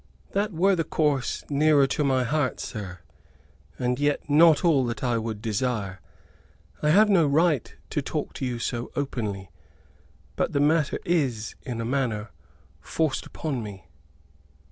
"That 0.31 0.51
were 0.51 0.75
the 0.75 0.83
course 0.83 1.43
nearer 1.47 1.85
to 1.85 2.03
my 2.03 2.23
heart, 2.23 2.59
sir; 2.59 3.01
and 3.77 3.99
yet 3.99 4.27
not 4.27 4.65
all 4.65 4.83
that 4.87 5.03
I 5.03 5.19
would 5.19 5.43
desire. 5.43 6.01
I 6.81 6.89
have 6.89 7.07
no 7.07 7.27
right 7.27 7.71
to 7.91 8.01
talk 8.01 8.33
to 8.33 8.43
you 8.47 8.57
so 8.57 8.91
openly; 8.95 9.51
but 10.35 10.53
the 10.53 10.59
matter 10.59 10.97
is, 11.05 11.53
in 11.61 11.79
a 11.79 11.85
manner, 11.85 12.31
forced 12.79 13.27
upon 13.27 13.61
me." 13.61 13.89